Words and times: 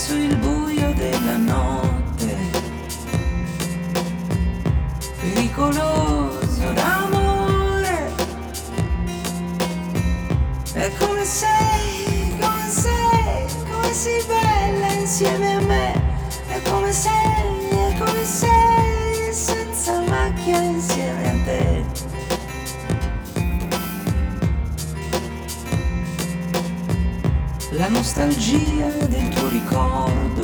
attraverso 0.00 0.14
il 0.14 0.36
buio 0.36 0.92
della 0.94 1.36
notte. 1.36 2.36
Pericoloso 5.20 6.72
d'amore. 6.72 8.12
E 10.72 10.92
come 10.98 11.24
sei, 11.24 12.38
come 12.40 12.68
sei, 12.68 13.46
come 13.70 13.92
sei 13.92 14.24
bella 14.24 14.92
insieme 14.92 15.54
a 15.54 15.60
me. 15.60 15.92
E 16.48 16.62
come 16.62 16.92
sei. 16.92 17.69
La 27.80 27.88
nostalgia 27.88 28.90
del 29.08 29.28
tuo 29.30 29.48
ricordo 29.48 30.39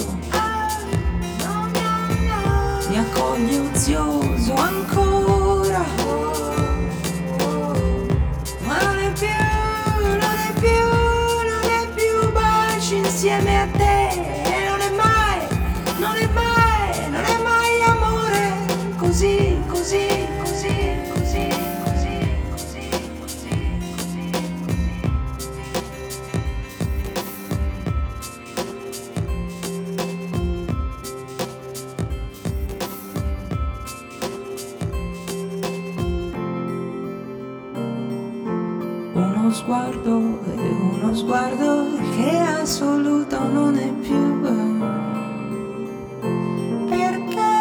Uno 39.46 39.54
sguardo 39.54 40.40
e 40.44 40.58
uno 40.58 41.14
sguardo 41.14 41.86
che 42.16 42.36
assoluto 42.36 43.38
non 43.46 43.76
è 43.78 43.92
più. 43.92 44.40
Perché 46.88 47.54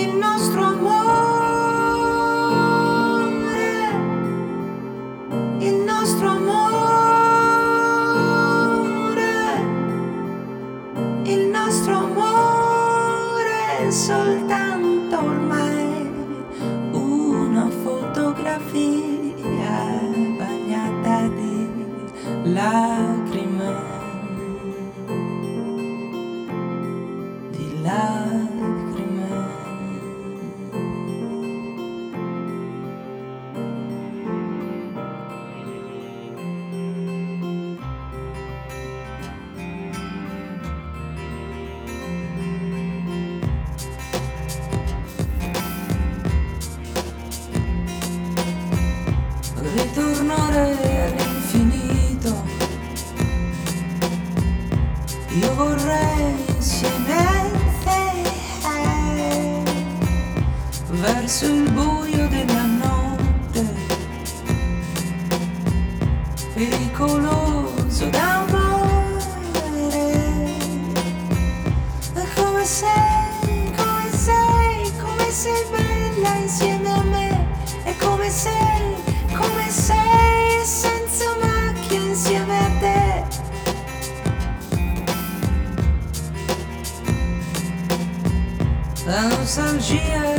il 0.00 0.16
nostro 0.16 0.62
amore, 0.62 1.28
il 5.58 5.74
nostro 5.74 6.28
amore, 6.30 6.80
il 11.24 11.48
nostro 11.48 11.96
amore 11.98 13.78
è 13.80 13.90
soltanto 13.90 15.18
ormai 15.18 15.77
lacrime, 22.54 23.47
Io 55.40 55.54
vorrei 55.54 56.34
te 57.84 58.08
verso 60.88 61.46
il 61.46 61.70
buio 61.70 62.26
della 62.28 62.64
notte, 62.64 63.64
pericoloso 66.54 68.06
d'amore. 68.06 69.26
Ma 72.14 72.24
come 72.34 72.64
sei, 72.64 73.72
come 73.76 74.10
sei, 74.10 74.92
come 74.98 75.30
sei 75.30 75.77
La 89.48 89.72
nostalgia 89.72 90.37